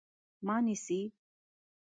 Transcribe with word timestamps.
_ما 0.45 0.55
نيسئ؟ 0.65 0.99